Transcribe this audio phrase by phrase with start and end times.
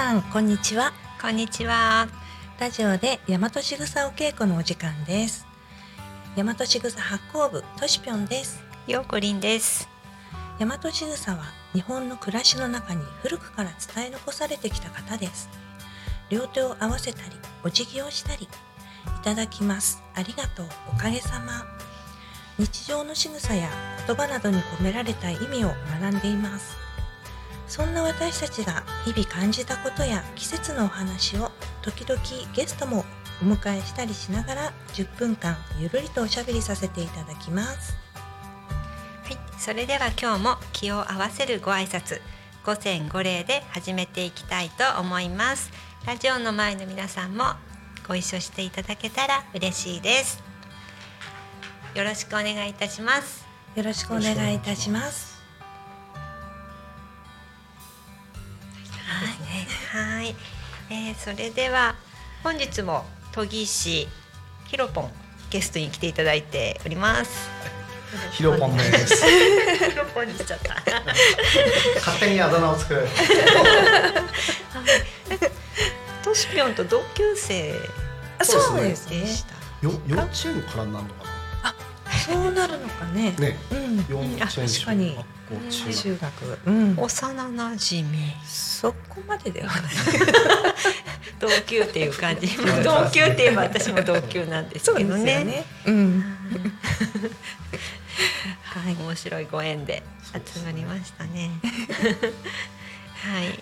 [0.00, 0.94] さんこんにちは。
[1.20, 2.08] こんにちは。
[2.58, 5.46] ラジオで大和しぐさお稽古のお時間です。
[6.34, 8.64] 大和しぐさ発行部としぴょんです。
[8.86, 9.90] ようこりんです。
[10.58, 15.50] 大和しぐさは日本の暮らしの中に古くから伝え残されてきた方です。
[16.30, 18.48] 両手を合わせたりお辞儀をしたりい
[19.22, 20.02] ただきます。
[20.14, 21.62] ありがとうおかげさま。
[22.58, 23.68] 日常の仕草や
[24.06, 25.68] 言葉などに込められた意味を
[26.00, 26.76] 学んでいます
[27.70, 32.20] そんな私たちが日々感じたことや季節のお話を時々
[32.52, 33.04] ゲストも
[33.40, 37.96] お迎えしたりしながら10分間ゆるりとおしゃべりさせていただきます
[39.22, 42.20] はい、それでは今日も気を合わせるご挨拶、
[42.66, 45.70] 五千五礼で始めていきたいと思います。
[46.04, 47.44] ラジオの前の皆さんも
[48.08, 50.42] ご一緒していただけたら嬉しいです。
[51.94, 53.50] よろしくお願いいたします。
[53.76, 55.39] よろしくお願いいたします
[60.90, 61.94] えー、それでは
[62.42, 64.08] 本日も研ぎ師
[64.66, 65.10] ひろぽん
[65.50, 67.48] ゲストに来ていただいております。
[68.32, 69.24] ヒロポンです。
[69.88, 70.74] ひろぽんにしちゃった。
[71.96, 73.08] 勝手にあだ名を作られ
[76.24, 77.72] としぴょんと同級生
[78.38, 79.24] あそうですね。
[79.82, 81.29] よ幼稚園からになるのか
[82.32, 83.32] そうなるのかね。
[83.32, 83.38] な。
[83.40, 83.96] ね、うん。
[84.08, 85.16] 幼稚園確かに。
[85.70, 86.58] 中中学。
[86.66, 86.94] うん。
[86.96, 89.92] 幼馴染そこまでではない。
[91.40, 92.46] 同級っていう感じ。
[92.84, 95.64] 同級って言えば私も同級なんですけどね。
[95.86, 96.24] うん。
[98.62, 100.02] はい 面白いご縁で
[100.32, 101.50] 集まりましたね。
[103.22, 103.60] はい。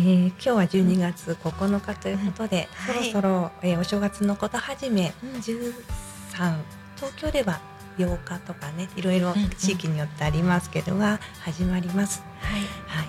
[0.00, 2.94] えー今日は12月9日ということで、うん。
[2.94, 3.10] はい。
[3.10, 5.40] そろそろ、えーお正月のこと始め、うん。
[5.40, 6.58] 13
[6.98, 7.60] 東京では
[7.96, 9.50] 8日とかねいろいろうんうん。
[9.50, 12.22] 地域によってありますけどが始まります。
[12.40, 12.60] はい。
[12.86, 13.08] はい、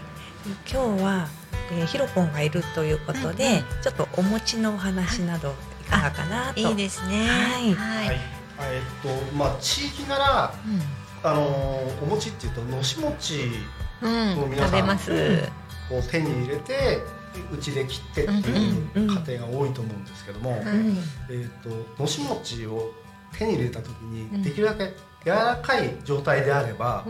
[0.71, 1.27] 今日は、
[1.71, 3.63] えー、ヒロポンがいるということで、うんうん。
[3.81, 6.59] ちょっとお餅のお話などいかがかなと。
[6.59, 7.27] いいですね。
[7.27, 7.73] はい。
[7.73, 8.39] はい。
[8.61, 10.53] えっとまあ地域なら
[11.23, 13.49] あのーお餅っていうとのし餅
[14.01, 15.39] うん、うん、もう皆さん食べます、うん
[15.91, 16.99] を手に入れて
[17.51, 20.67] うちで切ってっていううんうん家庭が多いと思うんですけども、うん。
[20.67, 20.97] うん
[21.31, 22.91] えっとのし餅を
[23.37, 24.31] 手に入れた時うん。
[24.37, 24.93] にできるだけ
[25.25, 27.05] 柔らかい状態であれば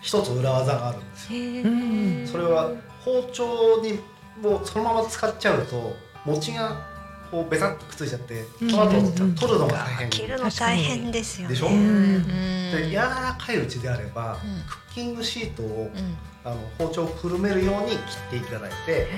[0.00, 2.32] 一つ裏技があるんですよ。
[2.32, 2.70] それは
[3.04, 3.98] 包丁に
[4.42, 6.92] もうそのまま使っちゃうと餅が
[7.30, 9.34] こうベタっとくっついちゃってその後うん。
[9.34, 10.10] 取るのが大変。
[10.10, 11.54] 切るの大変ですよね。
[11.54, 11.68] でしょ？
[11.68, 12.24] うん。
[12.70, 14.38] で柔らかいうちであれば、うん。
[14.68, 16.16] クッキングシートをうん。
[16.46, 17.98] あの包丁をくるめるように切っ
[18.32, 19.08] ていただいて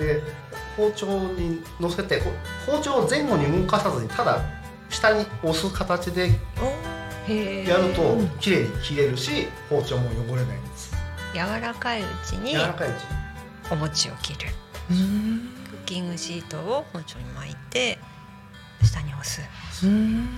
[0.00, 0.20] で
[0.76, 2.32] 包丁に乗せてこ
[2.66, 4.40] 包丁を前後に動かさずにただ
[4.90, 6.30] 下に押す形で
[7.66, 10.94] やると綺麗に切れるし包丁も汚れないんです。
[11.34, 13.26] 柔らかいうちに柔らかいうちに。
[13.70, 14.50] お餅を切る。
[14.90, 15.50] うん。
[15.70, 17.98] クッキングシートを包丁に巻いて
[18.82, 19.42] 下に押す。
[19.84, 20.28] うん。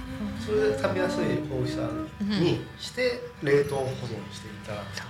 [0.44, 1.82] それで食べやすい大きさ
[2.20, 3.88] にして冷凍保存
[4.32, 5.08] していただくとか、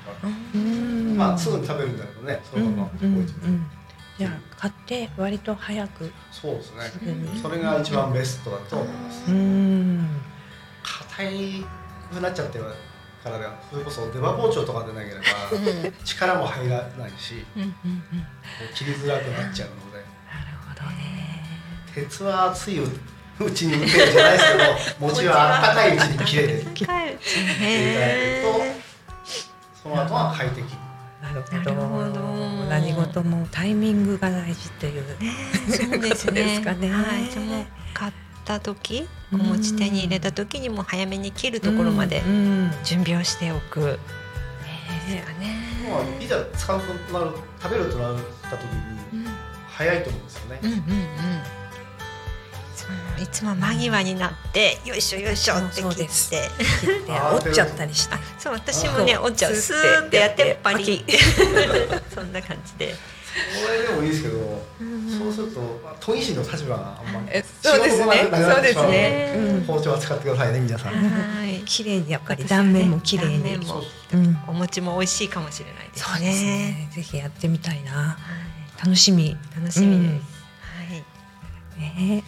[0.54, 1.16] うん。
[1.16, 3.32] まあすぐに食べるんだけどねそのまま置いうんて
[4.18, 6.82] じゃあ買って割と早くそうですね。
[7.40, 9.30] それが一番ベストだと思います。
[9.30, 10.08] うん。
[10.82, 11.64] 硬い
[12.12, 12.64] くなっちゃってる
[13.22, 15.20] からだそれこそ出刃包丁とかでなければ
[15.52, 15.94] うん。
[16.04, 19.98] 力も入らないしう切りづらくなっちゃうので。
[19.98, 21.44] なるほどね。
[21.94, 24.64] 鉄は熱いうちに打てるじゃないですけど
[25.06, 30.87] 餅は温かいうちに切れて近いうちにいただけるへとその後は快適
[31.22, 32.20] なるほなるほど。
[32.70, 36.90] 何事もタイミングが大事というーそうです ことでねすかね。
[36.90, 37.24] はい。
[37.30, 38.12] じゃあもう買っ
[38.44, 42.34] た時お餅手に入れた時にも早めに切るところまでうんう
[42.66, 42.70] ん。
[42.84, 43.98] 準備をしておく。
[45.08, 45.56] ですかね。
[45.90, 47.30] まあいざ使うとなる
[47.62, 48.60] 食べるとなった時
[49.12, 49.26] に
[49.68, 50.58] 早いと思うんですよね。
[50.62, 50.84] うんうんうん
[53.30, 56.30] つも間際になってよいしょよいしょってそう切ってです。
[56.30, 56.40] 切っ
[57.06, 57.12] て。
[57.12, 58.16] 折っちゃったりして。
[58.38, 59.54] そう私もね折っちゃう。
[59.54, 61.04] ススーっててやってっパリ。
[62.14, 62.94] そんな感じで。
[62.94, 64.66] これでもいいですけど
[65.08, 68.04] そそうするとまあ都議士の立場があんまりえそうですね。
[68.04, 69.32] 仕事がなくなくなってしまうのでそうですね。
[69.36, 69.64] うん。
[69.64, 70.92] 包丁は使ってくださいね皆さん。
[70.94, 71.62] はい。
[71.64, 73.82] 綺麗にやっぱり断面も綺麗に、断面も。
[74.12, 76.04] うん、お餅も美味しいかもしれないですね。
[76.04, 76.90] そうですね。
[76.94, 77.92] ぜひやってみたいな。
[77.92, 78.16] は
[78.78, 79.26] 楽しみ。
[79.26, 79.80] い、楽しみです。
[79.80, 80.06] うん。
[80.08, 80.20] は
[80.96, 81.04] い。
[81.78, 82.24] ね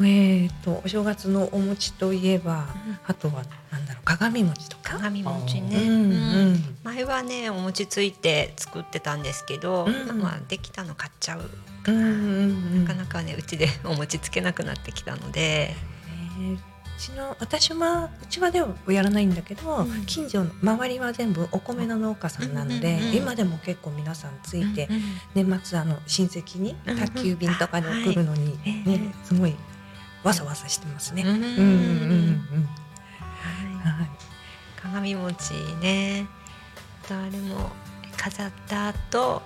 [0.00, 2.98] えー、とお正月のお餅といえば、うん。
[3.06, 5.76] あとはなんだろう鏡餅とか、鏡餅ね。
[5.76, 6.16] うんう
[6.54, 6.76] ん。
[6.82, 10.20] 前はねお餅ついて作ってたんですけど、うん。
[10.20, 11.48] まあできたの買っちゃう。
[11.86, 15.74] うんうんうんなかなかねうちでお餅つけなくなってきたので、
[16.38, 16.58] ね
[16.96, 20.06] うちの私はうちはではやらないんだけど、うん。
[20.06, 24.88] 近所の周りは全部お米の農家さんなので、今でも結構皆さんついて、
[25.34, 28.88] 年末あの親戚に宅急便とかで送るのに、はい。
[28.88, 29.54] ねすごい
[30.24, 31.22] わさわさしてますね。
[31.22, 31.28] うん。
[31.28, 31.50] うんうんうん。
[31.50, 32.68] うん
[33.84, 33.98] はい。
[33.98, 34.10] はい。
[34.82, 36.26] 鏡餅ね。
[37.04, 37.70] あとあれも
[38.16, 39.42] 飾った後、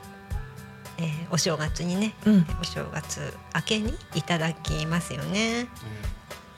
[0.98, 5.66] えーお正月にねうん、お正月明けにいただきますよね。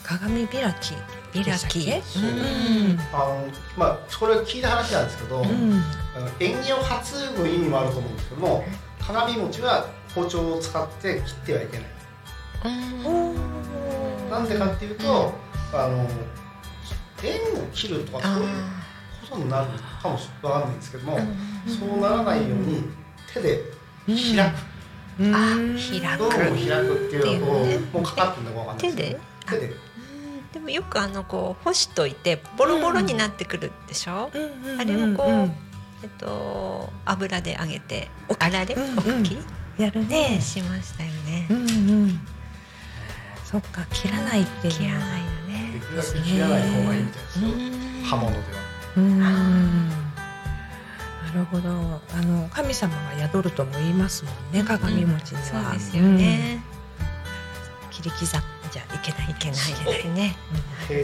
[0.03, 0.95] 鏡開き。
[1.33, 2.03] 開き、け？
[2.17, 3.01] うん。
[3.13, 3.47] あの
[3.77, 5.83] まあそれ聞いた話なんですけど、うん。
[6.41, 7.01] 縁起を担
[7.37, 8.65] ぐ意味もあると思うんですけども
[9.01, 11.87] 鏡餅は包丁を使って切ってはいけない。
[12.65, 13.61] うん
[14.31, 15.35] なんでかっていうと、
[15.73, 16.09] あの
[17.23, 18.49] 縁を切るとかそういう
[19.29, 19.67] ことになる
[20.03, 21.19] かもしれないんですけども、
[21.67, 22.85] そうならないように
[23.33, 23.63] 手で
[24.07, 24.55] 開く、
[25.21, 25.77] うんあうん。
[25.77, 26.19] 開く。
[26.19, 29.21] どうも開くっていうのと、もうかかってるのかわかんない手で？
[29.47, 29.67] 手で。
[29.67, 29.73] うん。
[30.53, 35.51] でもよくあのこう干しといてボロボロになってくるでしょ、うんうんうんあれをこう
[36.03, 39.37] えっと油で揚げてあられ、うんおかき、
[39.77, 40.31] やるね。
[40.37, 41.63] ねしましたよね、うんう
[42.07, 42.21] ん
[43.51, 44.73] そっか切らないっていう。
[44.73, 47.49] 切らないのでねきるだけ切らない方がいいみたいですよ、
[48.05, 48.43] 刃物では。
[48.97, 49.19] うん。
[49.91, 51.71] なるほど。
[51.71, 56.63] あの神様が宿るとも言いますもんね鏡餅には、そうですよね、
[57.83, 57.91] うん。
[57.91, 60.37] 切り刻んじゃいけないいけないないですね、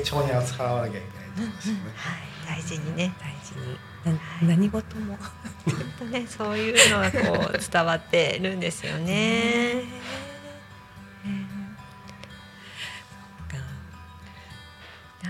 [0.04, 1.80] 丁重に扱わなきゃいけないですよね。
[1.96, 3.12] はい、大事にね。
[3.20, 3.76] 大事に。
[4.06, 5.18] な何事も。
[5.66, 9.82] 本当ねそういうのがこう伝わってるんですよね。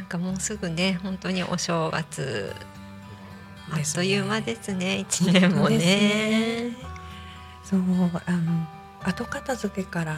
[0.06, 2.54] かもうすぐね本当にお正月
[3.70, 6.76] あっという間ですね一年もね。
[7.64, 7.80] そう
[8.26, 8.66] あの
[9.02, 10.16] 後片付けから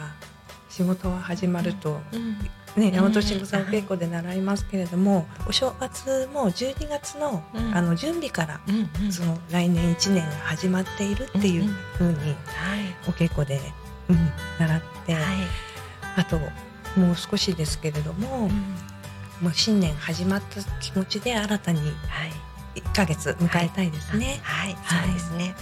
[0.69, 2.37] 仕事が始まると、うん。
[2.75, 2.93] ね、ん。
[2.93, 7.75] 大和新さん稽古で習いますけれども、お正月も12月の,、うん。
[7.75, 9.11] あの準備からうんうん。
[9.11, 11.63] その来年1年が始まっているっていう
[11.97, 12.35] ふうにはい。
[13.07, 13.59] お稽古で、
[14.09, 14.17] うん、
[14.59, 15.23] 習って、はい。
[16.17, 16.37] あと
[16.99, 18.51] もう少しですけれども、うん
[19.41, 21.91] もう新年始まった気持ちで新たにはい
[22.75, 24.39] 1ヶ月迎えたいですね。
[24.43, 25.07] はい、はい。
[25.07, 25.55] そうですね。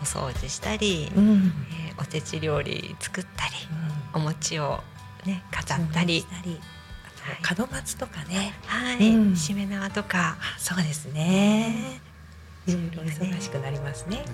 [0.00, 1.52] お掃除したり、うん。
[1.70, 3.52] えーおせち料理作ったり、
[4.14, 4.20] うん。
[4.20, 4.80] お餅を
[5.24, 6.20] ね飾ったり。
[6.20, 6.60] し、たり。
[7.42, 8.54] あと門松とかね。
[8.66, 9.36] はい、うん。
[9.36, 12.00] しめ縄とか、あそうですね。
[12.66, 14.24] いろいろ忙しくなりますねね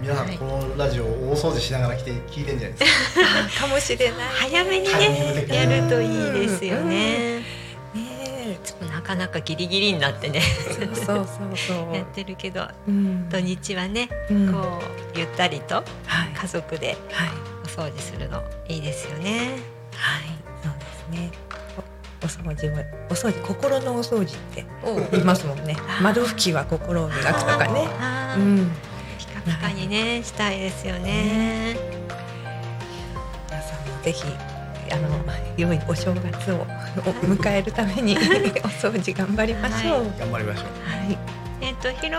[0.00, 0.36] 皆さん。
[0.36, 2.58] このラジオ大掃除しながら来て聞いてん。
[2.58, 3.14] じゃないです
[3.58, 3.66] か。
[3.66, 4.18] かもしれない
[4.50, 7.42] 早めにねやるといいですよね。
[9.08, 10.42] かなかギリギリになってね。
[10.42, 11.96] えそうそうそう。
[11.96, 13.26] やってるけど、うん。
[13.30, 14.52] 土日はね、うん。
[14.52, 14.80] こ
[15.14, 15.84] うゆったりとはい。
[16.36, 17.30] 家族ではい。
[17.64, 19.60] お掃除するのいいですよね。
[19.94, 20.24] はい。
[20.62, 21.30] そうですね。
[22.20, 25.74] おお掃除はお掃除心のお掃除ってお言いますもんね。
[26.02, 27.88] 窓拭きは心を磨くとかね。
[28.36, 28.70] うん。
[29.18, 31.78] ピカピカにねしたいですよね。
[33.48, 34.24] 皆さんもぜひ
[34.92, 35.08] あの
[35.56, 36.66] 良いお正月を
[36.98, 38.18] お迎えるために お
[38.68, 40.12] 掃除頑張りましょう。
[40.18, 40.66] 頑張りましょう。
[40.88, 41.18] はい、
[41.60, 42.18] えっ、とヒロ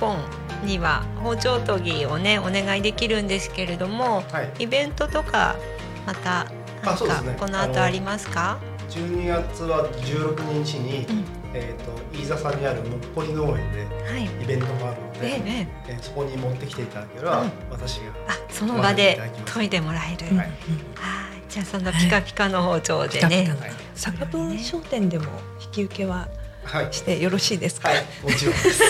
[0.00, 4.62] ポンには包丁研ぎをねお願いできるんですけれども、はい。
[4.64, 5.56] イベントとか
[6.06, 6.46] また
[6.84, 7.04] なんか
[7.38, 8.58] この後ありますか
[8.90, 11.24] ？12月は16日に、うん
[11.54, 14.24] えっ、と飯座さんにあるもっこり農園ではい。
[14.24, 20.28] イベントがあるので、えええーそこに持ってきていただければ、うん私があその場で研いでもらえる。
[20.30, 20.50] うんはい。
[21.48, 23.48] じゃあそのピカピカの包丁でね。
[23.60, 25.24] はい酒分商店でも
[25.60, 26.28] 引き受けは
[26.64, 26.92] はい。
[26.92, 27.88] してよろしいですか？
[27.88, 28.82] はい、 もちろんです。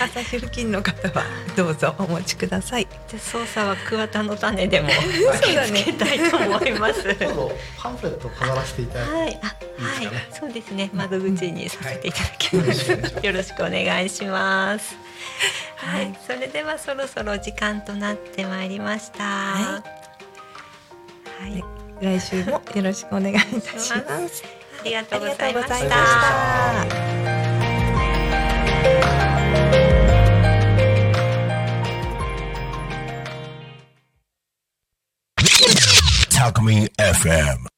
[0.00, 1.24] 朝日付近の方は
[1.56, 2.86] どうぞお持ちください。
[3.08, 7.02] じ操作は桑田の種でもそうだねつけたいと思います。
[7.18, 10.88] どうぞパンフレットを飾らせていただいて、はい、あ、いいですはいそうですね。
[10.94, 12.90] 窓口にさせていただきます。
[13.26, 14.96] よろしくお願いします。
[15.76, 19.24] はい、それではそろそろ時間となってまいりました。
[19.24, 20.01] はい、はい
[22.02, 24.42] 来週もよろしくお願いいたします。
[24.80, 25.76] ありがとうございうました。
[25.78, 25.94] した。
[36.32, 37.71] Talk Me FM.